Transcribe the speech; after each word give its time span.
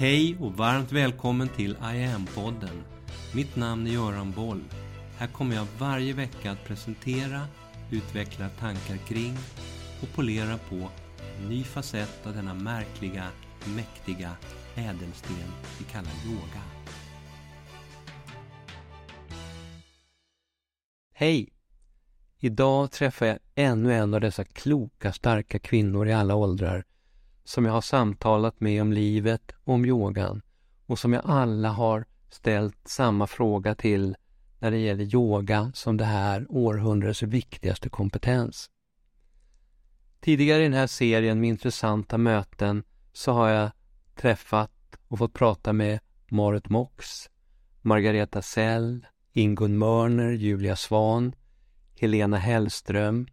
Hej 0.00 0.36
och 0.40 0.52
varmt 0.52 0.92
välkommen 0.92 1.48
till 1.48 1.70
I 1.70 2.04
am-podden. 2.04 2.82
Mitt 3.34 3.56
namn 3.56 3.86
är 3.86 3.90
Göran 3.90 4.32
Boll. 4.32 4.64
Här 5.18 5.26
kommer 5.26 5.56
jag 5.56 5.66
varje 5.78 6.12
vecka 6.12 6.50
att 6.50 6.64
presentera, 6.64 7.46
utveckla 7.90 8.48
tankar 8.48 8.96
kring 8.96 9.36
och 10.02 10.14
polera 10.14 10.58
på 10.58 10.88
en 11.38 11.48
ny 11.48 11.64
facett 11.64 12.26
av 12.26 12.34
denna 12.34 12.54
märkliga, 12.54 13.26
mäktiga 13.76 14.36
ädelsten 14.74 15.36
vi 15.78 15.84
kallar 15.84 16.12
yoga. 16.26 16.62
Hej! 21.12 21.48
Idag 22.38 22.90
träffar 22.90 23.26
jag 23.26 23.38
ännu 23.54 23.94
en 23.94 24.14
av 24.14 24.20
dessa 24.20 24.44
kloka, 24.44 25.12
starka 25.12 25.58
kvinnor 25.58 26.08
i 26.08 26.12
alla 26.12 26.34
åldrar 26.34 26.84
som 27.44 27.64
jag 27.64 27.72
har 27.72 27.80
samtalat 27.80 28.60
med 28.60 28.82
om 28.82 28.92
livet 28.92 29.52
och 29.64 29.74
om 29.74 29.84
yogan 29.84 30.42
och 30.86 30.98
som 30.98 31.12
jag 31.12 31.22
alla 31.24 31.68
har 31.68 32.04
ställt 32.28 32.88
samma 32.88 33.26
fråga 33.26 33.74
till 33.74 34.16
när 34.58 34.70
det 34.70 34.78
gäller 34.78 35.14
yoga 35.14 35.72
som 35.74 35.96
det 35.96 36.04
här 36.04 36.46
århundradets 36.48 37.22
viktigaste 37.22 37.88
kompetens. 37.88 38.70
Tidigare 40.20 40.60
i 40.60 40.64
den 40.64 40.72
här 40.72 40.86
serien 40.86 41.40
med 41.40 41.48
intressanta 41.48 42.18
möten 42.18 42.82
så 43.12 43.32
har 43.32 43.48
jag 43.48 43.70
träffat 44.14 44.96
och 45.08 45.18
fått 45.18 45.34
prata 45.34 45.72
med 45.72 46.00
Marit 46.28 46.68
Mox, 46.68 47.30
Margareta 47.80 48.42
Sell, 48.42 49.06
Ingun 49.32 49.78
Mörner, 49.78 50.30
Julia 50.30 50.76
Svan, 50.76 51.32
Helena 52.00 52.36
Hellström, 52.36 53.26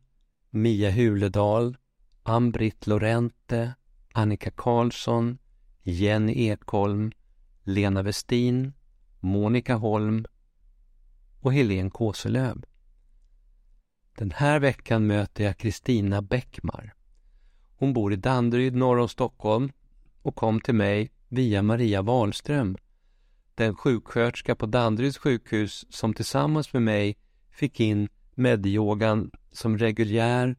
Mia 0.50 0.92
Huledal, 0.92 1.78
Ann-Britt 2.24 2.88
Lorente, 2.88 3.74
Annika 4.18 4.52
Karlsson, 4.52 5.38
Jenny 5.84 6.48
Ekholm, 6.48 7.12
Lena 7.64 8.02
Westin, 8.04 8.74
Monica 9.20 9.76
Holm 9.76 10.26
och 11.42 11.54
Helene 11.54 11.90
Kåselöv. 11.90 12.64
Den 14.18 14.32
här 14.32 14.60
veckan 14.60 15.08
möter 15.08 15.44
jag 15.44 15.58
Kristina 15.58 16.22
Bäckmar. 16.22 16.94
Hon 17.76 17.94
bor 17.94 18.14
i 18.14 18.16
Danderyd 18.16 18.76
norr 18.76 19.00
om 19.00 19.10
Stockholm 19.10 19.72
och 20.22 20.36
kom 20.36 20.62
till 20.62 20.76
mig 20.76 21.12
via 21.28 21.62
Maria 21.62 22.02
Wahlström, 22.02 22.78
den 23.56 23.76
sjuksköterska 23.76 24.56
på 24.56 24.66
Danderyds 24.66 25.18
sjukhus 25.18 25.86
som 25.90 26.14
tillsammans 26.14 26.74
med 26.74 26.82
mig 26.82 27.18
fick 27.50 27.80
in 27.80 28.10
medyogan 28.36 29.32
som 29.52 29.78
reguljär 29.78 30.56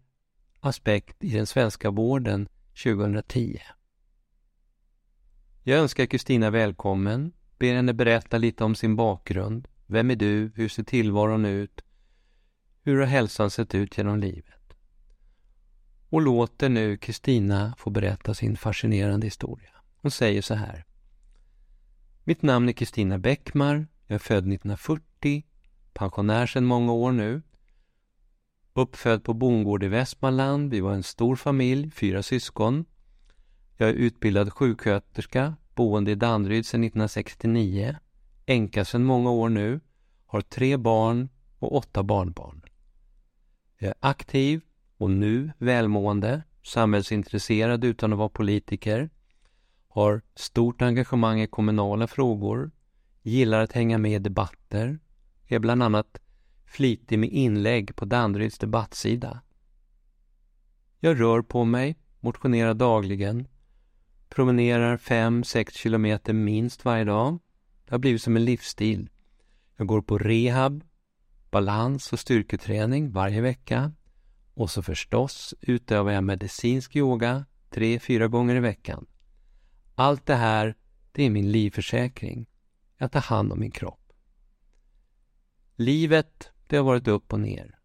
aspekt 0.60 1.24
i 1.24 1.30
den 1.30 1.46
svenska 1.46 1.90
vården 1.90 2.48
2010. 2.82 3.58
Jag 5.62 5.78
önskar 5.78 6.06
Kristina 6.06 6.50
välkommen, 6.50 7.32
ber 7.58 7.74
henne 7.74 7.92
berätta 7.92 8.38
lite 8.38 8.64
om 8.64 8.74
sin 8.74 8.96
bakgrund. 8.96 9.68
Vem 9.86 10.10
är 10.10 10.16
du? 10.16 10.52
Hur 10.54 10.68
ser 10.68 10.82
tillvaron 10.82 11.44
ut? 11.44 11.84
Hur 12.82 12.98
har 12.98 13.06
hälsan 13.06 13.50
sett 13.50 13.74
ut 13.74 13.98
genom 13.98 14.18
livet? 14.18 14.74
Och 16.08 16.20
låter 16.20 16.68
nu 16.68 16.96
Kristina 16.96 17.74
få 17.78 17.90
berätta 17.90 18.34
sin 18.34 18.56
fascinerande 18.56 19.26
historia. 19.26 19.70
Hon 19.96 20.10
säger 20.10 20.42
så 20.42 20.54
här. 20.54 20.84
Mitt 22.24 22.42
namn 22.42 22.68
är 22.68 22.72
Kristina 22.72 23.18
Bäckmar. 23.18 23.86
Jag 24.06 24.14
är 24.14 24.18
född 24.18 24.52
1940, 24.52 25.44
pensionär 25.92 26.46
sedan 26.46 26.64
många 26.64 26.92
år 26.92 27.12
nu. 27.12 27.42
Uppfödd 28.78 29.24
på 29.24 29.34
bondgård 29.34 29.82
i 29.82 29.88
Västmanland. 29.88 30.70
Vi 30.70 30.80
var 30.80 30.92
en 30.92 31.02
stor 31.02 31.36
familj, 31.36 31.90
fyra 31.90 32.22
syskon. 32.22 32.84
Jag 33.76 33.88
är 33.88 33.92
utbildad 33.92 34.52
sjuksköterska, 34.52 35.54
boende 35.74 36.10
i 36.10 36.14
Danderyd 36.14 36.66
sedan 36.66 36.84
1969. 36.84 37.96
Änka 38.46 38.84
sedan 38.84 39.04
många 39.04 39.30
år 39.30 39.48
nu. 39.48 39.80
Har 40.26 40.40
tre 40.40 40.76
barn 40.76 41.28
och 41.58 41.76
åtta 41.76 42.02
barnbarn. 42.02 42.62
Jag 43.78 43.88
är 43.88 43.94
aktiv 44.00 44.60
och 44.96 45.10
nu 45.10 45.52
välmående, 45.58 46.42
samhällsintresserad 46.62 47.84
utan 47.84 48.12
att 48.12 48.18
vara 48.18 48.28
politiker. 48.28 49.10
Har 49.88 50.22
stort 50.34 50.82
engagemang 50.82 51.40
i 51.40 51.46
kommunala 51.46 52.06
frågor. 52.06 52.70
Gillar 53.22 53.60
att 53.60 53.72
hänga 53.72 53.98
med 53.98 54.12
i 54.12 54.18
debatter. 54.18 54.98
Är 55.46 55.58
bland 55.58 55.82
annat 55.82 56.18
flitig 56.68 57.18
med 57.18 57.30
inlägg 57.30 57.96
på 57.96 58.04
Danderyds 58.04 58.58
debattsida. 58.58 59.40
Jag 61.00 61.20
rör 61.20 61.42
på 61.42 61.64
mig, 61.64 61.96
motionerar 62.20 62.74
dagligen, 62.74 63.48
promenerar 64.28 64.96
5-6 64.96 65.70
kilometer 65.70 66.32
minst 66.32 66.84
varje 66.84 67.04
dag. 67.04 67.38
Det 67.84 67.94
har 67.94 67.98
blivit 67.98 68.22
som 68.22 68.36
en 68.36 68.44
livsstil. 68.44 69.10
Jag 69.76 69.86
går 69.86 70.02
på 70.02 70.18
rehab, 70.18 70.84
balans 71.50 72.12
och 72.12 72.18
styrketräning 72.18 73.10
varje 73.10 73.40
vecka 73.40 73.92
och 74.54 74.70
så 74.70 74.82
förstås 74.82 75.54
utövar 75.60 76.12
jag 76.12 76.24
medicinsk 76.24 76.96
yoga 76.96 77.46
tre, 77.70 77.98
fyra 77.98 78.28
gånger 78.28 78.56
i 78.56 78.60
veckan. 78.60 79.06
Allt 79.94 80.26
det 80.26 80.34
här, 80.34 80.76
det 81.12 81.22
är 81.22 81.30
min 81.30 81.52
livförsäkring. 81.52 82.46
Jag 82.96 83.12
tar 83.12 83.20
hand 83.20 83.52
om 83.52 83.60
min 83.60 83.70
kropp. 83.70 84.12
Livet 85.76 86.50
det 86.68 86.76
har 86.76 86.84
varit 86.84 87.08
upp 87.08 87.32
och 87.32 87.40
ner. 87.40 87.78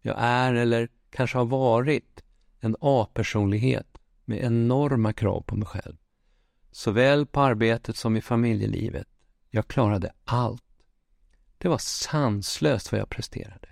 Jag 0.00 0.16
är, 0.18 0.54
eller 0.54 0.88
kanske 1.10 1.38
har 1.38 1.44
varit, 1.44 2.22
en 2.60 2.76
A-personlighet 2.80 3.98
med 4.24 4.44
enorma 4.44 5.12
krav 5.12 5.42
på 5.42 5.56
mig 5.56 5.66
själv. 5.68 5.96
Såväl 6.70 7.26
på 7.26 7.40
arbetet 7.40 7.96
som 7.96 8.16
i 8.16 8.20
familjelivet. 8.20 9.08
Jag 9.50 9.68
klarade 9.68 10.12
allt. 10.24 10.62
Det 11.58 11.68
var 11.68 11.78
sanslöst 11.78 12.92
vad 12.92 13.00
jag 13.00 13.08
presterade. 13.08 13.68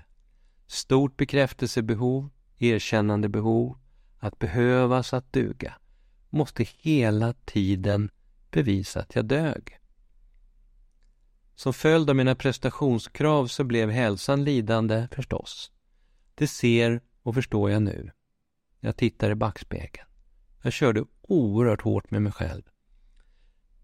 Stort 0.67 1.17
bekräftelsebehov, 1.17 2.31
erkännandebehov, 2.59 3.79
att 4.19 4.39
behövas, 4.39 5.13
att 5.15 5.33
duga. 5.33 5.75
Måste 6.31 6.67
hela 6.79 7.33
tiden 7.33 8.11
bevisa 8.51 9.01
att 9.01 9.15
jag 9.15 9.25
dög. 9.25 9.79
Som 11.59 11.73
följd 11.73 12.11
av 12.11 12.17
mina 12.17 12.35
prestationskrav 12.35 13.47
så 13.47 13.65
blev 13.65 13.91
hälsan 13.91 14.45
lidande 14.45 15.09
förstås. 15.13 15.71
Det 16.35 16.47
ser 16.47 17.01
och 17.23 17.35
förstår 17.35 17.71
jag 17.71 17.83
nu. 17.83 18.11
Jag 18.81 18.97
tittar 18.97 19.31
i 19.31 19.35
backspegeln. 19.35 20.07
Jag 20.63 20.73
körde 20.73 21.05
oerhört 21.21 21.83
hårt 21.83 22.11
med 22.11 22.23
mig 22.23 22.33
själv. 22.33 22.63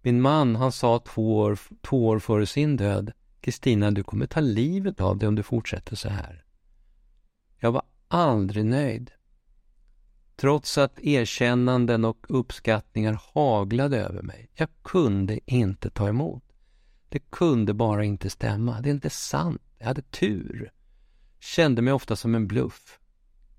Min 0.03 0.21
man, 0.21 0.57
han 0.57 0.73
sa 0.73 0.99
två 0.99 1.39
år, 1.39 1.59
två 1.83 2.07
år 2.07 2.19
före 2.19 2.47
sin 2.47 2.77
död, 2.77 3.13
Kristina, 3.41 3.91
du 3.91 4.03
kommer 4.03 4.27
ta 4.27 4.41
livet 4.41 5.01
av 5.01 5.19
dig 5.19 5.29
om 5.29 5.35
du 5.35 5.43
fortsätter 5.43 5.97
så 5.97 6.09
här. 6.09 6.45
Jag 7.59 7.73
var 7.73 7.83
aldrig 8.09 8.65
nöjd. 8.65 9.11
Trots 10.37 10.79
att 10.79 11.01
erkännanden 11.01 12.05
och 12.05 12.27
uppskattningar 12.29 13.21
haglade 13.35 13.99
över 13.99 14.23
mig. 14.23 14.51
Jag 14.55 14.69
kunde 14.83 15.53
inte 15.53 15.91
ta 15.91 16.09
emot. 16.09 16.44
Det 17.15 17.31
kunde 17.31 17.75
bara 17.75 18.05
inte 18.05 18.31
stämma. 18.31 18.81
Det 18.81 18.89
är 18.89 18.95
inte 18.95 19.11
sant. 19.11 19.63
Jag 19.79 19.87
hade 19.87 20.03
tur. 20.03 20.73
Kände 21.41 21.83
mig 21.83 21.93
ofta 21.93 22.17
som 22.17 22.35
en 22.35 22.47
bluff. 22.47 22.99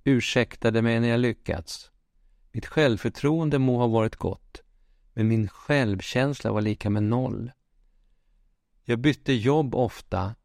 Ursäktade 0.03 0.81
mig 0.81 0.99
när 0.99 1.07
jag 1.07 1.19
lyckats. 1.19 1.91
Mitt 2.51 2.65
självförtroende 2.65 3.59
må 3.59 3.77
ha 3.77 3.87
varit 3.87 4.15
gott, 4.15 4.61
men 5.13 5.27
min 5.27 5.47
självkänsla 5.47 6.51
var 6.51 6.61
lika 6.61 6.89
med 6.89 7.03
noll. 7.03 7.51
Jag 8.83 8.99
bytte 8.99 9.33
jobb 9.33 9.75
ofta 9.75 10.35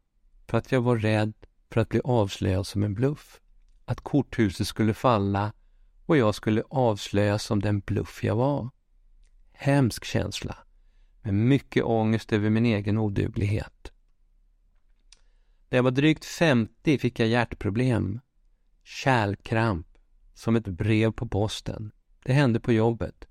för 0.47 0.57
att 0.57 0.71
jag 0.71 0.81
var 0.81 0.97
rädd 0.97 1.33
för 1.71 1.81
att 1.81 1.89
bli 1.89 2.01
avslöjad 2.03 2.67
som 2.67 2.83
en 2.83 2.93
bluff. 2.93 3.41
Att 3.85 4.01
korthuset 4.01 4.67
skulle 4.67 4.93
falla 4.93 5.53
och 6.05 6.17
jag 6.17 6.35
skulle 6.35 6.63
avslöjas 6.69 7.43
som 7.43 7.61
den 7.61 7.79
bluff 7.79 8.23
jag 8.23 8.35
var. 8.35 8.69
Hemsk 9.51 10.05
känsla 10.05 10.57
med 11.21 11.33
mycket 11.33 11.83
ångest 11.83 12.33
över 12.33 12.49
min 12.49 12.65
egen 12.65 12.97
oduglighet. 12.97 13.91
När 15.69 15.77
jag 15.77 15.83
var 15.83 15.91
drygt 15.91 16.25
50 16.25 16.97
fick 16.97 17.19
jag 17.19 17.27
hjärtproblem, 17.27 18.19
kärlkramp, 18.83 19.87
som 20.33 20.55
ett 20.55 20.67
brev 20.67 21.11
på 21.11 21.27
posten. 21.27 21.91
Det 22.23 22.33
hände 22.33 22.59
på 22.59 22.71
jobbet. 22.71 23.27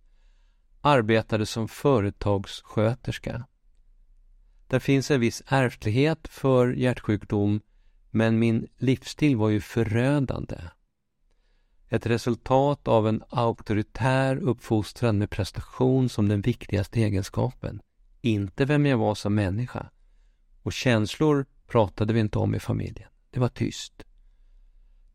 Arbetade 0.81 1.47
som 1.47 1.69
företagssköterska. 1.69 3.47
Där 4.67 4.79
finns 4.79 5.11
en 5.11 5.21
viss 5.21 5.43
ärftlighet 5.47 6.29
för 6.29 6.73
hjärtsjukdom, 6.73 7.61
men 8.11 8.39
min 8.39 8.67
livsstil 8.77 9.37
var 9.37 9.49
ju 9.49 9.61
förödande. 9.61 10.61
Ett 11.93 12.07
resultat 12.07 12.89
av 12.89 13.09
en 13.09 13.23
auktoritär 13.29 14.37
uppfostran 14.37 15.19
med 15.19 15.31
prestation 15.31 16.09
som 16.09 16.29
den 16.29 16.41
viktigaste 16.41 17.01
egenskapen. 17.01 17.81
Inte 18.21 18.65
vem 18.65 18.87
jag 18.87 18.99
var 18.99 19.15
som 19.15 19.35
människa. 19.35 19.91
Och 20.63 20.73
känslor 20.73 21.47
pratade 21.67 22.13
vi 22.13 22.21
inte 22.21 22.39
om 22.39 22.55
i 22.55 22.61
familjen. 22.61 23.09
Det 23.31 23.41
var 23.41 23.49
tyst. 23.49 24.05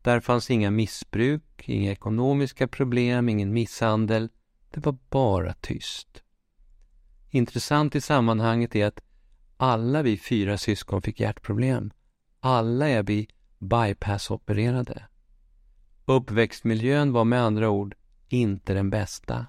Där 0.02 0.20
fanns 0.20 0.50
inga 0.50 0.70
missbruk, 0.70 1.68
inga 1.68 1.92
ekonomiska 1.92 2.68
problem, 2.68 3.28
ingen 3.28 3.52
misshandel. 3.52 4.28
Det 4.70 4.86
var 4.86 4.98
bara 5.10 5.52
tyst. 5.52 6.22
Intressant 7.30 7.94
i 7.94 8.00
sammanhanget 8.00 8.76
är 8.76 8.86
att 8.86 9.00
alla 9.56 10.02
vi 10.02 10.18
fyra 10.18 10.58
syskon 10.58 11.02
fick 11.02 11.20
hjärtproblem. 11.20 11.90
Alla 12.40 12.88
är 12.88 13.02
vi 13.02 13.28
bypassopererade. 13.58 15.02
Uppväxtmiljön 16.08 17.12
var 17.12 17.24
med 17.24 17.42
andra 17.42 17.70
ord 17.70 17.94
inte 18.28 18.74
den 18.74 18.90
bästa 18.90 19.46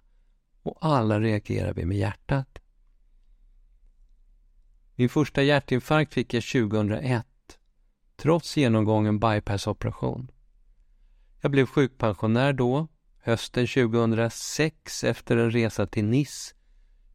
och 0.63 0.77
alla 0.81 1.19
reagerar 1.19 1.74
vi 1.74 1.86
med 1.86 1.98
hjärtat. 1.98 2.59
Min 4.95 5.09
första 5.09 5.44
hjärtinfarkt 5.44 6.13
fick 6.13 6.33
jag 6.33 6.44
2001 6.44 7.25
trots 8.15 8.57
genomgången 8.57 9.19
bypassoperation. 9.19 10.31
Jag 11.42 11.51
blev 11.51 11.65
sjukpensionär 11.65 12.54
då. 12.54 12.88
Hösten 13.18 13.68
2006 13.68 15.04
efter 15.04 15.38
en 15.38 15.51
resa 15.51 15.88
till 15.88 16.06
Nice 16.06 16.56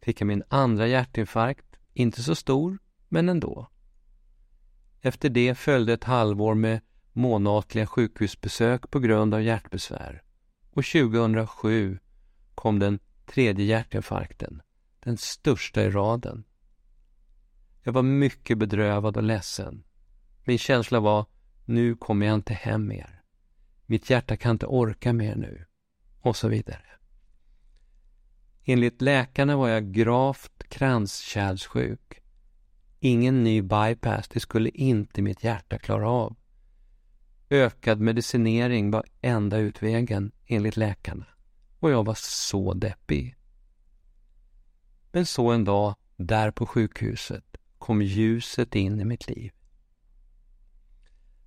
fick 0.00 0.20
jag 0.20 0.26
min 0.26 0.42
andra 0.48 0.86
hjärtinfarkt. 0.86 1.76
Inte 1.92 2.22
så 2.22 2.34
stor, 2.34 2.78
men 3.08 3.28
ändå. 3.28 3.68
Efter 5.00 5.28
det 5.28 5.54
följde 5.54 5.92
ett 5.92 6.04
halvår 6.04 6.54
med 6.54 6.80
månatliga 7.12 7.86
sjukhusbesök 7.86 8.90
på 8.90 8.98
grund 8.98 9.34
av 9.34 9.42
hjärtbesvär. 9.42 10.22
Och 10.70 10.84
2007 10.84 11.98
kom 12.54 12.78
den 12.78 12.98
tredje 13.26 13.64
hjärtinfarkten, 13.64 14.62
den 15.00 15.16
största 15.16 15.82
i 15.82 15.90
raden. 15.90 16.44
Jag 17.82 17.92
var 17.92 18.02
mycket 18.02 18.58
bedrövad 18.58 19.16
och 19.16 19.22
ledsen. 19.22 19.84
Min 20.44 20.58
känsla 20.58 21.00
var, 21.00 21.26
nu 21.64 21.96
kommer 21.96 22.26
jag 22.26 22.34
inte 22.34 22.54
hem 22.54 22.86
mer. 22.86 23.22
Mitt 23.86 24.10
hjärta 24.10 24.36
kan 24.36 24.50
inte 24.50 24.66
orka 24.66 25.12
mer 25.12 25.36
nu. 25.36 25.64
Och 26.20 26.36
så 26.36 26.48
vidare. 26.48 26.86
Enligt 28.64 29.02
läkarna 29.02 29.56
var 29.56 29.68
jag 29.68 29.92
gravt 29.92 30.62
kranskärlssjuk. 30.68 32.22
Ingen 33.00 33.44
ny 33.44 33.62
bypass, 33.62 34.28
det 34.28 34.40
skulle 34.40 34.68
inte 34.68 35.22
mitt 35.22 35.44
hjärta 35.44 35.78
klara 35.78 36.10
av. 36.10 36.36
Ökad 37.52 38.00
medicinering 38.00 38.90
var 38.90 39.04
enda 39.20 39.58
utvägen, 39.58 40.32
enligt 40.46 40.76
läkarna. 40.76 41.26
Och 41.78 41.90
jag 41.90 42.04
var 42.04 42.16
så 42.18 42.74
deppig. 42.74 43.36
Men 45.12 45.26
så 45.26 45.50
en 45.50 45.64
dag, 45.64 45.94
där 46.16 46.50
på 46.50 46.66
sjukhuset, 46.66 47.56
kom 47.78 48.02
ljuset 48.02 48.74
in 48.74 49.00
i 49.00 49.04
mitt 49.04 49.28
liv. 49.28 49.52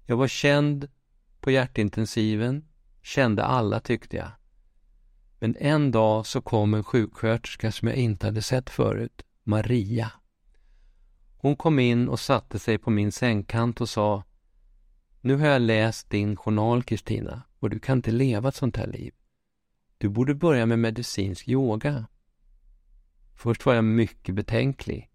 Jag 0.06 0.18
var 0.18 0.28
känd 0.28 0.90
på 1.40 1.52
hjärtintensiven, 1.52 2.66
kände 3.02 3.44
alla 3.44 3.80
tyckte 3.80 4.18
jag. 4.18 4.32
Men 5.40 5.56
en 5.60 5.92
dag 5.92 6.26
så 6.26 6.42
kom 6.42 6.74
en 6.74 6.84
sjuksköterska 6.84 7.72
som 7.72 7.88
jag 7.88 7.98
inte 7.98 8.26
hade 8.26 8.42
sett 8.42 8.70
förut, 8.70 9.22
Maria. 9.44 10.12
Hon 11.38 11.56
kom 11.56 11.80
in 11.80 12.10
och 12.10 12.20
satte 12.20 12.60
sig 12.60 12.78
på 12.78 12.90
min 12.90 13.12
sängkant 13.12 13.82
och 13.82 13.90
sa 13.90 14.24
nu 15.26 15.36
har 15.36 15.48
jag 15.48 15.62
läst 15.62 16.10
din 16.10 16.36
journal, 16.36 16.84
Kristina, 16.84 17.42
och 17.60 17.70
du 17.70 17.80
kan 17.80 17.98
inte 17.98 18.12
leva 18.12 18.50
ett 18.50 18.56
sånt 18.56 18.78
här 18.78 18.88
liv. 18.88 19.14
Du 19.98 20.10
borde 20.10 20.36
börja 20.36 20.66
med 20.66 20.80
medicinsk 20.80 21.48
yoga. 21.48 22.06
Först 23.36 23.66
var 23.66 23.74
jag 23.74 23.84
mycket 23.84 24.36
betänklig. 24.36 25.12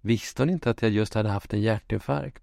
Visste 0.00 0.42
hon 0.42 0.50
inte 0.50 0.70
att 0.70 0.82
jag 0.82 0.90
just 0.90 1.14
hade 1.14 1.28
haft 1.28 1.54
en 1.54 1.60
hjärtinfarkt? 1.60 2.42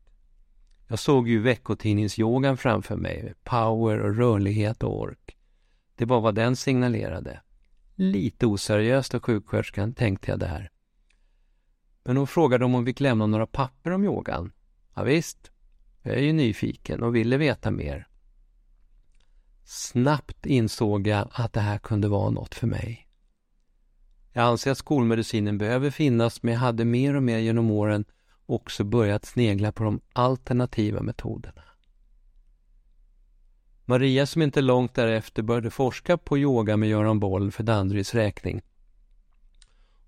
Jag 0.88 1.00
såg 1.00 1.28
ju 1.28 1.42
veckotidningsyogan 1.42 2.58
framför 2.58 2.96
mig, 2.96 3.34
power 3.44 4.00
och 4.00 4.16
rörlighet 4.16 4.84
och 4.84 5.00
ork. 5.00 5.38
Det 5.96 6.06
var 6.06 6.22
vad 6.22 6.36
den 6.36 6.56
signalerade. 6.56 7.42
Lite 7.96 8.46
oseriöst 8.46 9.16
av 9.16 9.20
sjuksköterskan, 9.22 9.94
tänkte 9.94 10.32
jag 10.32 10.40
där. 10.40 10.72
Men 12.04 12.18
hon 12.18 12.28
frågade 12.28 12.66
om 12.66 12.74
hon 12.74 12.86
fick 12.86 13.00
lämna 13.00 13.26
några 13.26 13.48
papper 13.48 13.92
om 13.92 14.04
yogan. 14.04 14.52
Ja, 14.94 15.04
visst, 15.04 15.52
jag 16.08 16.18
är 16.18 16.22
ju 16.22 16.34
nyfiken 16.34 17.04
och 17.04 17.16
ville 17.16 17.38
veta 17.38 17.72
mer. 17.72 18.08
Snabbt 19.64 20.46
insåg 20.46 21.08
jag 21.08 21.28
att 21.32 21.54
det 21.54 21.60
här 21.60 21.78
kunde 21.78 22.08
vara 22.08 22.30
något 22.30 22.56
för 22.56 22.68
mig. 22.68 23.08
Jag 24.34 24.44
anser 24.44 24.72
att 24.72 24.78
skolmedicinen 24.78 25.58
behöver 25.58 25.90
finnas, 25.90 26.44
men 26.44 26.54
jag 26.54 26.62
hade 26.62 26.86
mer 26.86 27.16
och 27.16 27.24
mer 27.24 27.38
genom 27.38 27.72
åren 27.72 28.06
också 28.46 28.84
börjat 28.84 29.26
snegla 29.26 29.72
på 29.72 29.84
de 29.84 30.02
alternativa 30.14 31.02
metoderna. 31.02 31.62
Maria 33.86 34.26
som 34.26 34.42
inte 34.42 34.62
långt 34.62 34.94
därefter 34.94 35.44
började 35.44 35.70
forska 35.70 36.18
på 36.18 36.38
yoga 36.38 36.78
med 36.78 36.90
Göran 36.90 37.20
Boll 37.20 37.52
för 37.52 37.64
Danderyds 37.64 38.16
räkning. 38.16 38.62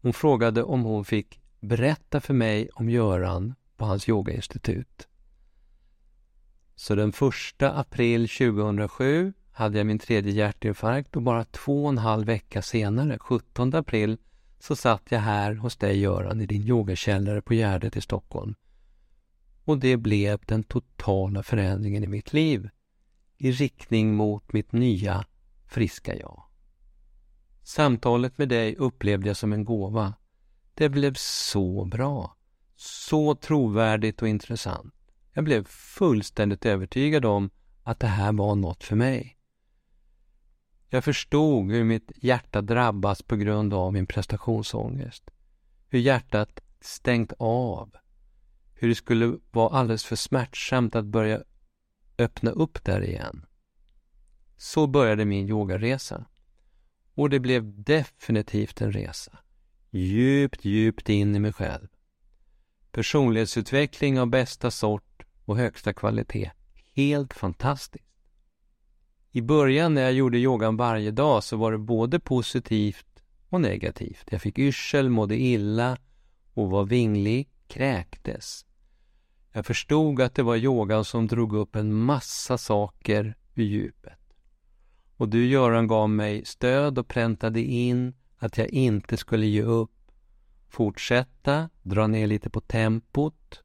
Hon 0.02 0.14
frågade 0.14 0.64
om 0.64 0.84
hon 0.84 1.06
fick 1.06 1.42
berätta 1.60 2.22
för 2.22 2.34
mig 2.34 2.70
om 2.74 2.90
Göran 2.90 3.56
på 3.78 3.86
hans 3.86 4.10
yogainstitut. 4.10 5.08
Så 6.80 6.96
den 6.96 7.12
första 7.12 7.72
april 7.72 8.30
2007 8.30 9.34
hade 9.52 9.78
jag 9.78 9.88
min 9.88 10.00
tredje 10.00 10.32
hjärtinfarkt 10.32 11.16
och 11.16 11.22
bara 11.22 11.44
två 11.44 11.84
och 11.84 11.90
en 11.90 11.98
halv 11.98 12.26
vecka 12.26 12.62
senare, 12.62 13.18
17 13.20 13.76
april, 13.76 14.18
så 14.60 14.76
satt 14.76 15.04
jag 15.10 15.20
här 15.20 15.56
hos 15.56 15.76
dig 15.76 16.00
Göran 16.00 16.42
i 16.42 16.46
din 16.46 16.68
yogakällare 16.68 17.42
på 17.42 17.54
Gärdet 17.54 17.98
i 17.98 18.02
Stockholm. 18.02 18.56
Och 19.64 19.78
det 19.78 19.98
blev 19.98 20.40
den 20.46 20.64
totala 20.64 21.44
förändringen 21.44 22.04
i 22.04 22.08
mitt 22.08 22.34
liv 22.34 22.70
i 23.38 23.52
riktning 23.52 24.16
mot 24.16 24.54
mitt 24.54 24.72
nya, 24.72 25.26
friska 25.68 26.16
jag. 26.16 26.44
Samtalet 27.64 28.38
med 28.38 28.50
dig 28.50 28.76
upplevde 28.76 29.28
jag 29.28 29.38
som 29.38 29.54
en 29.54 29.66
gåva. 29.66 30.14
Det 30.74 30.90
blev 30.90 31.14
så 31.18 31.86
bra, 31.86 32.36
så 32.76 33.36
trovärdigt 33.36 34.22
och 34.22 34.28
intressant. 34.28 34.94
Jag 35.40 35.44
blev 35.44 35.68
fullständigt 35.68 36.66
övertygad 36.66 37.26
om 37.26 37.50
att 37.84 38.00
det 38.00 38.08
här 38.08 38.34
var 38.34 38.56
något 38.56 38.84
för 38.84 38.96
mig. 38.96 39.38
Jag 40.90 41.04
förstod 41.04 41.72
hur 41.72 41.84
mitt 41.84 42.12
hjärta 42.16 42.62
drabbas 42.62 43.22
på 43.22 43.36
grund 43.36 43.74
av 43.74 43.94
min 43.94 44.08
prestationsångest. 44.08 45.30
Hur 45.88 46.00
hjärtat 46.00 46.60
stängt 46.82 47.34
av. 47.40 47.96
Hur 48.74 48.88
det 48.88 48.96
skulle 48.96 49.38
vara 49.52 49.70
alldeles 49.70 50.06
för 50.06 50.16
smärtsamt 50.16 50.96
att 50.96 51.06
börja 51.06 51.44
öppna 52.18 52.52
upp 52.52 52.84
där 52.84 53.04
igen. 53.04 53.46
Så 54.58 54.88
började 54.88 55.26
min 55.26 55.50
yogaresa. 55.50 56.26
Och 57.14 57.30
det 57.30 57.40
blev 57.40 57.84
definitivt 57.84 58.82
en 58.82 58.92
resa. 58.92 59.40
Djupt, 59.90 60.66
djupt 60.66 61.10
in 61.10 61.36
i 61.36 61.40
mig 61.40 61.54
själv. 61.54 61.88
Personlighetsutveckling 62.92 64.20
av 64.20 64.28
bästa 64.28 64.72
sort 64.72 65.09
och 65.50 65.58
högsta 65.58 65.94
kvalitet. 65.94 66.52
Helt 66.96 67.34
fantastiskt. 67.34 68.06
I 69.32 69.42
början 69.42 69.94
när 69.94 70.02
jag 70.02 70.14
gjorde 70.14 70.38
yogan 70.38 70.78
varje 70.78 71.12
dag 71.12 71.44
så 71.44 71.58
var 71.58 71.72
det 71.72 71.78
både 71.78 72.20
positivt 72.20 73.24
och 73.50 73.62
negativt. 73.62 74.28
Jag 74.32 74.42
fick 74.42 74.60
yrsel, 74.60 75.10
mådde 75.10 75.38
illa 75.38 75.98
och 76.54 76.70
var 76.70 76.86
vinglig, 76.86 77.50
kräktes. 77.68 78.66
Jag 79.52 79.66
förstod 79.66 80.22
att 80.22 80.36
det 80.36 80.44
var 80.44 80.56
yogan 80.56 81.06
som 81.06 81.28
drog 81.28 81.54
upp 81.56 81.76
en 81.76 81.94
massa 81.94 82.58
saker 82.58 83.38
ur 83.56 83.64
djupet. 83.64 84.20
Och 85.16 85.30
du 85.30 85.48
Göran 85.48 85.88
gav 85.88 86.10
mig 86.10 86.46
stöd 86.46 86.98
och 86.98 87.08
präntade 87.08 87.62
in 87.62 88.14
att 88.38 88.58
jag 88.58 88.70
inte 88.70 89.18
skulle 89.18 89.46
ge 89.46 89.62
upp. 89.62 90.12
Fortsätta, 90.68 91.70
dra 91.82 92.08
ner 92.08 92.28
lite 92.28 92.50
på 92.50 92.62
tempot, 92.62 93.64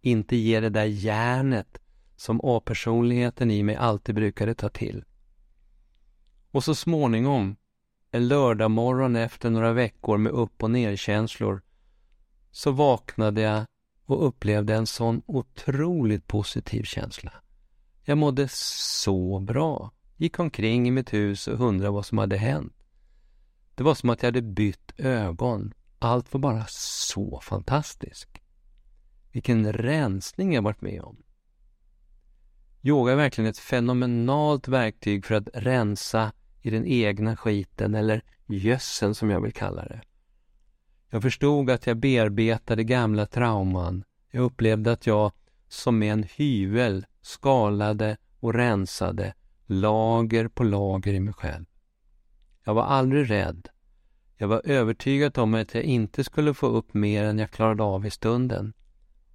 inte 0.00 0.36
ge 0.36 0.60
det 0.60 0.70
där 0.70 0.84
järnet 0.84 1.78
som 2.16 2.40
A-personligheten 2.44 3.50
i 3.50 3.62
mig 3.62 3.76
alltid 3.76 4.14
brukade 4.14 4.54
ta 4.54 4.68
till. 4.68 5.04
Och 6.50 6.64
så 6.64 6.74
småningom, 6.74 7.56
en 8.10 8.28
lördagmorgon 8.28 9.16
efter 9.16 9.50
några 9.50 9.72
veckor 9.72 10.18
med 10.18 10.32
upp 10.32 10.62
och 10.62 10.70
nerkänslor, 10.70 11.62
så 12.50 12.70
vaknade 12.70 13.40
jag 13.40 13.64
och 14.04 14.26
upplevde 14.26 14.74
en 14.74 14.86
sån 14.86 15.22
otroligt 15.26 16.26
positiv 16.26 16.82
känsla. 16.82 17.32
Jag 18.04 18.18
mådde 18.18 18.48
så 18.50 19.40
bra. 19.40 19.92
Gick 20.16 20.38
omkring 20.38 20.88
i 20.88 20.90
mitt 20.90 21.12
hus 21.12 21.48
och 21.48 21.60
undrade 21.60 21.90
vad 21.90 22.06
som 22.06 22.18
hade 22.18 22.36
hänt. 22.36 22.74
Det 23.74 23.82
var 23.82 23.94
som 23.94 24.10
att 24.10 24.22
jag 24.22 24.26
hade 24.26 24.42
bytt 24.42 24.92
ögon. 24.96 25.74
Allt 25.98 26.32
var 26.32 26.40
bara 26.40 26.64
så 26.68 27.40
fantastiskt. 27.42 28.39
Vilken 29.32 29.72
rensning 29.72 30.54
jag 30.54 30.62
varit 30.62 30.80
med 30.80 31.02
om. 31.02 31.22
Yoga 32.82 33.12
är 33.12 33.16
verkligen 33.16 33.50
ett 33.50 33.58
fenomenalt 33.58 34.68
verktyg 34.68 35.24
för 35.24 35.34
att 35.34 35.48
rensa 35.54 36.32
i 36.62 36.70
den 36.70 36.86
egna 36.86 37.36
skiten 37.36 37.94
eller 37.94 38.22
gödseln 38.46 39.14
som 39.14 39.30
jag 39.30 39.40
vill 39.40 39.52
kalla 39.52 39.84
det. 39.84 40.00
Jag 41.10 41.22
förstod 41.22 41.70
att 41.70 41.86
jag 41.86 41.96
bearbetade 41.96 42.84
gamla 42.84 43.26
trauman. 43.26 44.04
Jag 44.30 44.44
upplevde 44.44 44.92
att 44.92 45.06
jag 45.06 45.32
som 45.68 45.98
med 45.98 46.12
en 46.12 46.22
hyvel 46.22 47.06
skalade 47.20 48.16
och 48.40 48.54
rensade 48.54 49.34
lager 49.66 50.48
på 50.48 50.64
lager 50.64 51.14
i 51.14 51.20
mig 51.20 51.34
själv. 51.34 51.64
Jag 52.64 52.74
var 52.74 52.82
aldrig 52.82 53.30
rädd. 53.30 53.68
Jag 54.36 54.48
var 54.48 54.62
övertygad 54.64 55.38
om 55.38 55.54
att 55.54 55.74
jag 55.74 55.84
inte 55.84 56.24
skulle 56.24 56.54
få 56.54 56.66
upp 56.66 56.94
mer 56.94 57.24
än 57.24 57.38
jag 57.38 57.50
klarade 57.50 57.82
av 57.82 58.06
i 58.06 58.10
stunden. 58.10 58.72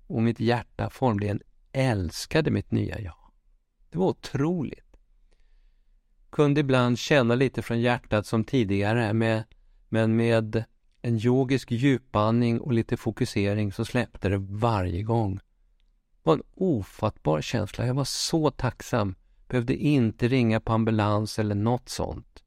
Och 0.08 0.22
mitt 0.22 0.40
hjärta 0.40 0.90
formligen 0.90 1.42
älskade 1.72 2.52
mitt 2.52 2.72
nya 2.72 3.00
jag. 3.00 3.32
Det 3.90 3.98
var 3.98 4.08
otroligt. 4.08 4.98
Kunde 6.30 6.62
ibland 6.62 7.00
känna 7.00 7.36
lite 7.36 7.62
från 7.62 7.82
hjärtat 7.82 8.26
som 8.26 8.44
tidigare, 8.44 9.14
med, 9.14 9.44
men 9.90 10.16
med 10.16 10.64
en 11.02 11.20
yogisk 11.26 11.72
djupandning 11.72 12.60
och 12.62 12.74
lite 12.74 12.98
fokusering 12.98 13.72
så 13.72 13.86
släppte 13.86 14.30
det 14.30 14.38
varje 14.38 15.04
gång. 15.04 15.36
Det 15.36 15.42
var 16.24 16.34
en 16.34 16.44
ofattbar 16.54 17.42
känsla. 17.42 17.86
Jag 17.86 17.94
var 17.94 18.04
så 18.04 18.52
tacksam. 18.52 19.16
Behövde 19.48 19.76
inte 19.76 20.28
ringa 20.28 20.60
på 20.60 20.74
ambulans 20.74 21.40
eller 21.40 21.56
något 21.56 21.90
sånt. 21.90 22.44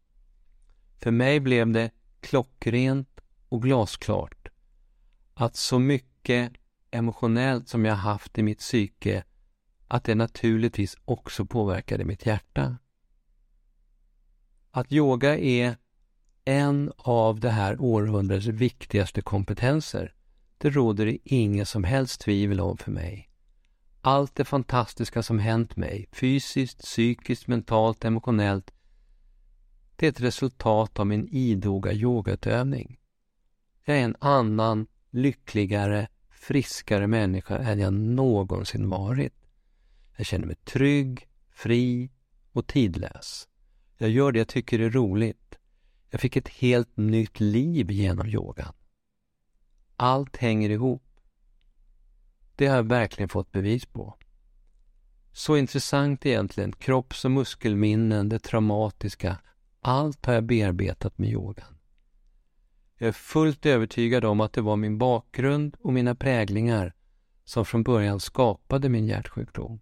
För 0.99 1.11
mig 1.11 1.41
blev 1.41 1.73
det 1.73 1.91
klockrent 2.21 3.21
och 3.49 3.63
glasklart 3.63 4.49
att 5.35 5.57
så 5.57 5.79
mycket 5.79 6.53
emotionellt 6.91 7.69
som 7.69 7.85
jag 7.85 7.95
haft 7.95 8.39
i 8.39 8.43
mitt 8.43 8.59
psyke 8.59 9.25
att 9.89 10.05
det 10.05 10.15
naturligtvis 10.15 10.97
också 11.05 11.47
påverkade 11.47 12.05
mitt 12.05 12.27
hjärta. 12.27 12.77
Att 14.71 14.93
yoga 14.93 15.39
är 15.39 15.77
en 16.45 16.93
av 16.97 17.41
det 17.41 17.51
här 17.51 17.81
århundradets 17.81 18.47
viktigaste 18.47 19.23
kompetenser. 19.23 20.15
Det 20.59 20.71
råder 20.71 21.07
det 21.07 21.19
inget 21.25 21.69
som 21.69 21.85
helst 21.85 22.21
tvivel 22.21 22.61
om 22.61 22.77
för 22.77 22.91
mig. 22.91 23.31
Allt 24.01 24.35
det 24.35 24.45
fantastiska 24.45 25.23
som 25.23 25.39
hänt 25.39 25.77
mig, 25.77 26.09
fysiskt, 26.13 26.79
psykiskt, 26.83 27.47
mentalt, 27.47 28.05
emotionellt, 28.05 28.71
det 29.97 30.07
är 30.07 30.11
ett 30.11 30.21
resultat 30.21 30.99
av 30.99 31.07
min 31.07 31.29
idoga 31.29 31.93
yogautövning. 31.93 32.99
Jag 33.85 33.97
är 33.97 34.05
en 34.05 34.17
annan, 34.19 34.87
lyckligare, 35.11 36.09
friskare 36.39 37.07
människa 37.07 37.59
än 37.59 37.79
jag 37.79 37.93
någonsin 37.93 38.89
varit. 38.89 39.35
Jag 40.17 40.27
känner 40.27 40.47
mig 40.47 40.57
trygg, 40.57 41.29
fri 41.51 42.11
och 42.53 42.67
tidlös. 42.67 43.49
Jag 43.99 44.11
gör 44.11 44.33
det 44.33 44.39
jag 44.39 44.49
tycker 44.49 44.79
är 44.79 44.91
roligt. 44.91 45.59
Jag 46.11 46.21
fick 46.21 46.37
ett 46.37 46.49
helt 46.49 46.97
nytt 46.97 47.41
liv 47.41 47.91
genom 47.91 48.27
yogan. 48.27 48.75
Allt 49.97 50.37
hänger 50.37 50.71
ihop. 50.71 51.03
Det 52.57 52.67
har 52.67 52.77
jag 52.77 52.89
verkligen 52.89 53.29
fått 53.29 53.53
bevis 53.53 53.87
på. 53.87 54.19
Så 55.33 55.57
intressant 55.57 56.27
egentligen, 56.27 56.73
kropps 56.73 57.25
och 57.25 57.31
muskelminnen, 57.31 58.29
det 58.29 58.39
traumatiska, 58.39 59.39
allt 59.81 60.27
har 60.27 60.35
jag 60.35 60.45
bearbetat 60.45 61.19
med 61.19 61.31
yogan. 61.31 61.78
Jag 62.99 63.09
är 63.09 63.13
fullt 63.13 63.67
övertygad 63.67 64.25
om 64.25 64.41
att 64.41 64.53
det 64.53 64.61
var 64.61 64.77
min 64.77 64.99
bakgrund 64.99 65.77
och 65.81 65.93
mina 65.93 66.15
präglingar 66.15 66.95
som 67.45 67.65
från 67.65 67.83
början 67.83 68.21
skapade 68.21 68.89
min 68.89 69.07
hjärtsjukdom. 69.07 69.81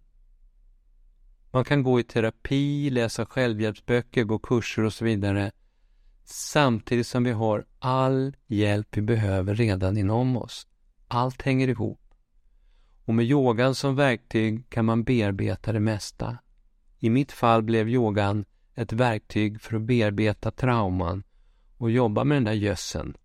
Man 1.51 1.65
kan 1.65 1.83
gå 1.83 1.99
i 1.99 2.03
terapi, 2.03 2.89
läsa 2.89 3.25
självhjälpsböcker, 3.25 4.23
gå 4.23 4.39
kurser 4.39 4.83
och 4.83 4.93
så 4.93 5.05
vidare 5.05 5.51
samtidigt 6.29 7.07
som 7.07 7.23
vi 7.23 7.31
har 7.31 7.65
all 7.79 8.35
hjälp 8.47 8.87
vi 8.97 9.01
behöver 9.01 9.55
redan 9.55 9.97
inom 9.97 10.37
oss. 10.37 10.67
Allt 11.07 11.41
hänger 11.41 11.67
ihop. 11.67 12.01
Och 13.05 13.13
med 13.13 13.25
yogan 13.25 13.75
som 13.75 13.95
verktyg 13.95 14.69
kan 14.69 14.85
man 14.85 15.03
bearbeta 15.03 15.73
det 15.73 15.79
mesta. 15.79 16.37
I 16.99 17.09
mitt 17.09 17.31
fall 17.31 17.63
blev 17.63 17.89
yogan 17.89 18.45
ett 18.75 18.93
verktyg 18.93 19.61
för 19.61 19.75
att 19.75 19.81
bearbeta 19.81 20.51
trauman 20.51 21.23
och 21.77 21.91
jobba 21.91 22.23
med 22.23 22.35
den 22.35 22.43
där 22.43 22.53
gödseln. 22.53 23.17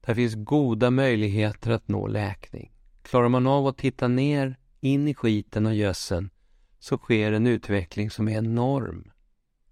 Där 0.00 0.14
finns 0.14 0.34
goda 0.34 0.90
möjligheter 0.90 1.70
att 1.70 1.88
nå 1.88 2.06
läkning. 2.06 2.72
Klarar 3.02 3.28
man 3.28 3.46
av 3.46 3.66
att 3.66 3.78
titta 3.78 4.08
ner 4.08 4.56
in 4.80 5.08
i 5.08 5.14
skiten 5.14 5.66
och 5.66 5.74
gödseln 5.74 6.30
så 6.78 6.98
sker 6.98 7.32
en 7.32 7.46
utveckling 7.46 8.10
som 8.10 8.28
är 8.28 8.38
enorm. 8.38 9.10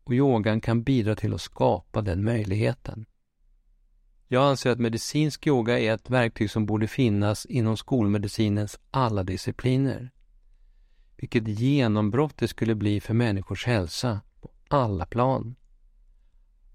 Och 0.05 0.15
yogan 0.15 0.61
kan 0.61 0.83
bidra 0.83 1.15
till 1.15 1.35
att 1.35 1.41
skapa 1.41 2.03
den 2.03 2.25
möjligheten. 2.25 3.07
Jag 4.29 4.45
anser 4.45 4.71
att 4.71 4.79
medicinsk 4.79 5.47
yoga 5.47 5.79
är 5.79 5.95
ett 5.95 6.11
verktyg 6.11 6.51
som 6.51 6.67
borde 6.67 6.89
finnas 6.89 7.47
inom 7.47 7.77
skolmedicinens 7.77 8.79
alla 8.91 9.23
discipliner. 9.23 10.11
Vilket 11.17 11.49
genombrott 11.49 12.37
det 12.37 12.49
skulle 12.49 12.75
bli 12.75 13.01
för 13.01 13.15
människors 13.15 13.67
hälsa 13.67 14.21
på 14.41 14.51
alla 14.69 15.07
plan. 15.07 15.55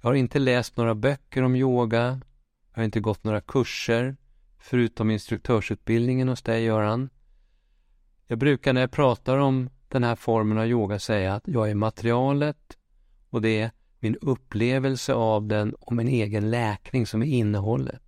Jag 0.02 0.10
har 0.10 0.14
inte 0.14 0.40
läst 0.40 0.78
några 0.78 0.96
böcker 0.96 1.44
om 1.44 1.56
yoga. 1.56 2.22
Jag 2.72 2.80
har 2.80 2.84
inte 2.84 3.00
gått 3.00 3.24
några 3.24 3.42
kurser, 3.42 4.18
förutom 4.60 5.12
instruktörsutbildningen 5.12 6.28
hos 6.28 6.42
dig, 6.42 6.64
Göran. 6.64 7.10
Jag 8.28 8.40
brukar 8.40 8.74
när 8.74 8.82
jag 8.82 8.92
pratar 8.92 9.38
om 9.38 9.70
den 9.88 10.04
här 10.04 10.16
formen 10.16 10.58
av 10.58 10.68
yoga 10.68 11.00
säga 11.00 11.36
att 11.36 11.48
jag 11.48 11.70
är 11.70 11.76
materialet 11.76 12.78
och 13.30 13.42
det 13.42 13.62
är 13.62 13.72
min 14.00 14.16
upplevelse 14.16 15.14
av 15.14 15.48
den 15.48 15.74
och 15.74 15.94
min 15.94 16.08
egen 16.08 16.50
läkning 16.50 17.08
som 17.08 17.22
är 17.22 17.28
innehållet. 17.28 18.02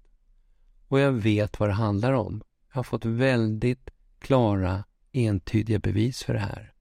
Och 0.87 0.99
jag 0.99 1.11
vet 1.11 1.59
vad 1.59 1.69
det 1.69 1.73
handlar 1.73 2.13
om. 2.13 2.43
Jag 2.69 2.75
har 2.75 2.83
fått 2.83 3.05
väldigt 3.05 3.89
klara, 4.19 4.83
entydiga 5.11 5.79
bevis 5.79 6.23
för 6.23 6.33
det 6.33 6.39
här. 6.39 6.73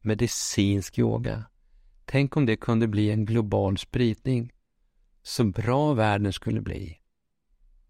Medicinsk 0.00 0.98
yoga. 0.98 1.44
Tänk 2.10 2.36
om 2.36 2.46
det 2.46 2.56
kunde 2.56 2.88
bli 2.88 3.10
en 3.10 3.24
global 3.24 3.78
spridning. 3.78 4.52
Så 5.22 5.44
bra 5.44 5.92
världen 5.92 6.32
skulle 6.32 6.60
bli. 6.60 6.98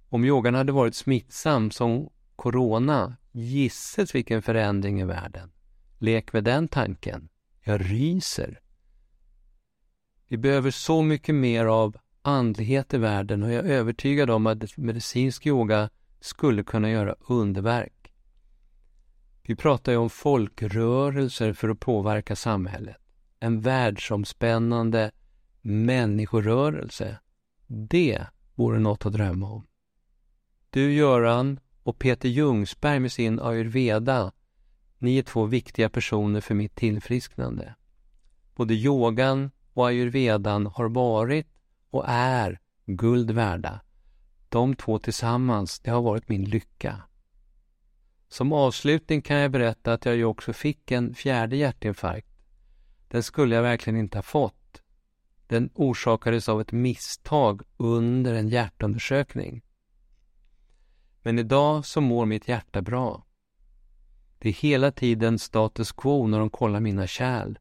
Om 0.09 0.25
yogan 0.25 0.55
hade 0.55 0.73
varit 0.73 0.95
smittsam 0.95 1.71
som 1.71 2.11
corona, 2.37 3.17
gisses 3.33 4.15
vilken 4.15 4.43
förändring 4.43 5.01
i 5.01 5.05
världen. 5.05 5.53
Lek 5.99 6.33
med 6.33 6.45
den 6.45 6.69
tanken. 6.69 7.29
Jag 7.65 7.91
ryser. 7.91 8.61
Vi 10.29 10.37
behöver 10.37 10.71
så 10.71 11.03
mycket 11.03 11.35
mer 11.35 11.67
av 11.67 11.97
andlighet 12.23 12.95
i 12.95 12.99
världen 12.99 13.43
och 13.43 13.53
jag 13.53 13.67
är 13.67 13.73
övertygad 13.73 14.31
om 14.31 14.47
att 14.47 14.77
medicinsk 14.77 15.47
yoga 15.47 15.91
skulle 16.21 16.63
kunna 16.63 16.91
göra 16.91 17.15
underverk. 17.29 18.13
Vi 19.43 19.57
pratar 19.57 19.93
ju 19.93 19.99
om 19.99 20.11
folkrörelser 20.11 21.53
för 21.53 21.69
att 21.69 21.81
påverka 21.81 22.37
samhället. 22.37 22.97
En 23.41 23.61
världsomspännande 23.61 25.11
människorörelse. 25.61 27.19
Det 27.67 28.27
vore 28.55 28.79
något 28.79 29.07
att 29.07 29.13
drömma 29.13 29.51
om. 29.51 29.67
Du 30.71 30.93
Göran 30.93 31.61
och 31.83 31.99
Peter 31.99 32.29
Ljungsberg 32.29 33.01
med 33.01 33.13
sin 33.13 33.41
ayurveda 33.41 34.33
ni 34.99 35.19
är 35.19 35.23
två 35.23 35.45
viktiga 35.45 35.89
personer 35.89 36.41
för 36.41 36.55
mitt 36.55 36.75
tillfrisknande. 36.75 37.75
Både 38.55 38.75
yogan 38.75 39.51
och 39.73 39.89
ayurvedan 39.89 40.67
har 40.67 40.89
varit 40.89 41.47
och 41.91 42.05
är 42.07 42.61
guld 42.87 43.31
värda. 43.31 43.81
De 44.49 44.77
två 44.77 44.99
tillsammans, 44.99 45.81
det 45.81 45.91
har 45.91 46.03
varit 46.03 46.29
min 46.29 46.45
lycka. 46.45 47.03
Som 48.29 48.53
avslutning 48.53 49.23
kan 49.23 49.37
jag 49.37 49.51
berätta 49.51 49.93
att 49.93 50.05
jag 50.05 50.17
ju 50.17 50.25
också 50.25 50.53
fick 50.53 50.91
en 50.91 51.15
fjärde 51.15 51.57
hjärtinfarkt. 51.57 52.38
Den 53.09 53.23
skulle 53.23 53.55
jag 53.55 53.63
verkligen 53.63 53.99
inte 53.99 54.19
ha 54.19 54.23
fått. 54.23 54.83
Den 55.47 55.71
orsakades 55.75 56.49
av 56.49 56.61
ett 56.61 56.73
misstag 56.73 57.63
under 57.77 58.35
en 58.35 58.49
hjärtundersökning. 58.49 59.63
Men 61.23 61.39
idag 61.39 61.85
så 61.85 62.01
mår 62.01 62.27
mitt 62.27 62.49
hjärta 62.49 62.83
bra. 62.83 63.25
Det 64.39 64.49
är 64.49 64.53
hela 64.53 64.91
tiden 64.93 65.39
status 65.39 65.93
quo 65.93 66.27
när 66.27 66.39
de 66.39 66.51
kollar 66.51 66.81
mina 66.81 67.07
kärl. 67.07 67.59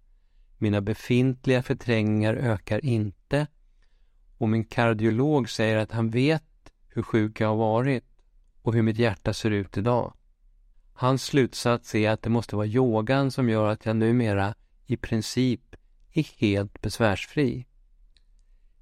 Mina 0.58 0.82
befintliga 0.82 1.64
förträngningar 1.64 2.34
ökar 2.34 2.86
inte 2.86 3.48
och 4.38 4.50
min 4.50 4.64
kardiolog 4.64 5.50
säger 5.50 5.78
att 5.78 5.92
han 5.92 6.10
vet 6.10 6.44
hur 6.90 7.04
sjuk 7.04 7.42
jag 7.42 7.48
har 7.48 7.56
varit 7.56 8.04
och 8.62 8.74
hur 8.74 8.82
mitt 8.82 8.98
hjärta 8.98 9.34
ser 9.34 9.52
ut 9.52 9.78
idag. 9.78 10.14
Hans 10.94 11.24
slutsats 11.24 11.96
är 11.96 12.10
att 12.10 12.22
det 12.22 12.30
måste 12.30 12.56
vara 12.56 12.68
yogan 12.68 13.32
som 13.32 13.50
gör 13.50 13.68
att 13.68 13.86
jag 13.86 13.96
numera 13.96 14.56
i 14.88 14.98
princip 14.98 15.76
är 16.14 16.24
helt 16.24 16.82
besvärsfri. 16.82 17.68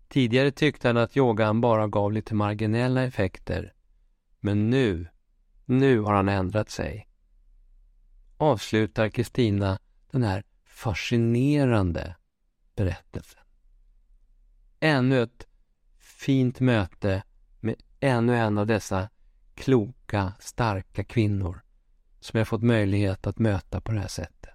Tidigare 0.07 0.51
tyckte 0.51 0.88
han 0.88 0.97
att 0.97 1.17
yogan 1.17 1.62
bara 1.62 1.88
gav 1.88 2.12
lite 2.12 2.35
marginella 2.35 3.03
effekter. 3.03 3.74
Men 4.39 4.69
nu, 4.69 5.07
nu 5.65 6.00
har 6.00 6.13
han 6.13 6.29
ändrat 6.29 6.69
sig 6.69 7.07
avslutar 8.38 9.09
Kristina 9.09 9.79
den 10.12 10.24
här 10.24 10.43
fascinerande 10.65 12.15
berättelsen. 12.75 13.41
Ännu 14.79 15.24
ett 15.24 15.47
fint 15.97 16.59
möte 16.59 17.24
med 17.59 17.75
ännu 18.00 18.35
en 18.35 18.57
av 18.57 18.67
dessa 18.67 19.09
kloka, 19.55 20.33
starka 20.39 21.03
kvinnor 21.03 21.62
som 22.19 22.38
jag 22.38 22.47
fått 22.47 22.63
möjlighet 22.63 23.27
att 23.27 23.39
möta 23.39 23.81
på 23.81 23.91
det 23.91 24.00
här 24.00 24.07
sättet. 24.07 24.54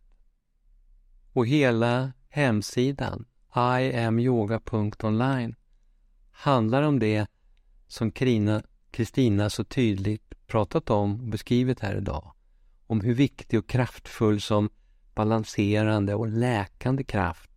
Och 1.32 1.46
hela 1.46 2.12
hemsidan 2.28 3.26
iamyoga.online 3.56 5.54
handlar 6.30 6.82
om 6.82 6.99
det 6.99 7.26
som 7.87 8.12
Kristina 8.90 9.50
så 9.50 9.64
tydligt 9.64 10.46
pratat 10.46 10.90
om 10.90 11.20
och 11.20 11.26
beskrivit 11.26 11.80
här 11.80 11.96
idag. 11.96 12.32
Om 12.87 13.00
hur 13.00 13.14
viktig 13.14 13.58
och 13.58 13.68
kraftfull 13.68 14.40
som 14.40 14.70
balanserande 15.14 16.14
och 16.14 16.28
läkande 16.28 17.04
kraft 17.04 17.50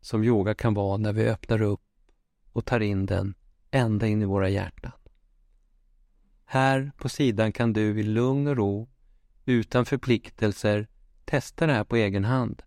som 0.00 0.24
yoga 0.24 0.54
kan 0.54 0.74
vara 0.74 0.96
när 0.96 1.12
vi 1.12 1.28
öppnar 1.28 1.62
upp 1.62 1.80
och 2.52 2.64
tar 2.64 2.80
in 2.80 3.06
den 3.06 3.34
ända 3.70 4.06
in 4.06 4.22
i 4.22 4.24
våra 4.24 4.48
hjärtan. 4.48 4.92
Här 6.44 6.92
på 6.96 7.08
sidan 7.08 7.52
kan 7.52 7.72
du 7.72 8.00
i 8.00 8.02
lugn 8.02 8.46
och 8.46 8.56
ro, 8.56 8.88
utan 9.44 9.86
förpliktelser, 9.86 10.88
testa 11.24 11.66
det 11.66 11.72
här 11.72 11.84
på 11.84 11.96
egen 11.96 12.24
hand. 12.24 12.62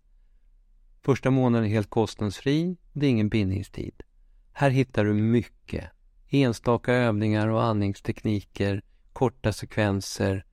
Första 1.06 1.30
månaden 1.30 1.66
är 1.66 1.70
helt 1.70 1.90
kostnadsfri, 1.90 2.76
det 2.92 3.06
är 3.06 3.10
ingen 3.10 3.28
bindningstid. 3.28 4.02
Här 4.52 4.70
hittar 4.70 5.04
du 5.04 5.14
mycket. 5.14 5.90
Enstaka 6.28 6.92
övningar 6.92 7.48
och 7.48 7.62
andningstekniker, 7.62 8.82
korta 9.12 9.52
sekvenser, 9.52 10.44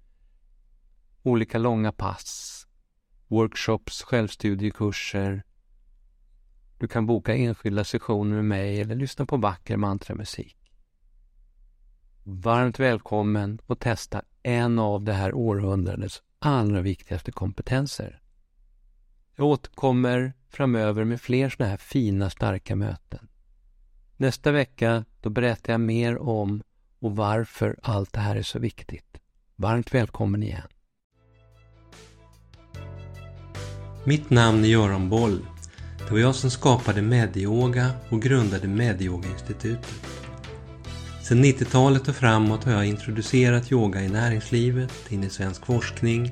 olika 1.24 1.57
långa 1.57 1.91
pass, 1.91 2.67
workshops, 3.27 4.01
självstudiekurser. 4.01 5.43
Du 6.77 6.88
kan 6.88 7.05
boka 7.05 7.36
enskilda 7.36 7.83
sessioner 7.83 8.36
med 8.36 8.45
mig 8.45 8.81
eller 8.81 8.95
lyssna 8.95 9.25
på 9.25 9.38
vacker 9.38 9.77
mantramusik. 9.77 10.57
Varmt 12.24 12.79
välkommen 12.79 13.60
att 13.67 13.79
testa 13.79 14.22
en 14.43 14.79
av 14.79 15.03
det 15.03 15.13
här 15.13 15.33
århundradets 15.33 16.24
allra 16.39 16.81
viktigaste 16.81 17.31
kompetenser. 17.31 18.23
Jag 19.36 19.48
återkommer 19.48 20.34
framöver 20.50 21.04
med 21.04 21.22
fler 21.22 21.50
sådana 21.50 21.70
här 21.70 21.78
fina, 21.78 22.30
starka 22.30 22.75
möten. 22.75 23.28
Nästa 24.18 24.52
vecka 24.52 25.06
då 25.22 25.30
berättar 25.30 25.74
jag 25.74 25.82
mer 25.82 26.18
om 26.18 26.63
och 27.00 27.16
varför 27.16 27.80
allt 27.82 28.13
det 28.13 28.20
här 28.20 28.36
är 28.36 28.44
så 28.44 28.60
viktigt. 28.60 29.18
Varmt 29.56 29.94
välkommen 29.94 30.44
igen. 30.44 30.68
Mitt 34.06 34.30
namn 34.30 34.63
är 34.63 34.68
Göran 34.68 35.10
Boll. 35.10 35.46
Det 35.98 36.12
var 36.12 36.20
jag 36.20 36.36
som 36.36 36.50
skapade 36.50 37.02
Medyoga 37.02 37.90
och 38.10 38.22
grundade 38.22 38.68
Medyoga-institutet. 38.68 40.04
Sedan 41.24 41.44
90-talet 41.46 42.08
och 42.08 42.16
framåt 42.16 42.63
har 42.63 42.72
jag 42.72 42.86
introducerat 42.86 43.72
yoga 43.72 44.02
i 44.02 44.10
näringslivet, 44.10 45.12
in 45.12 45.24
i 45.24 45.30
svensk 45.30 45.66
forskning 45.66 46.32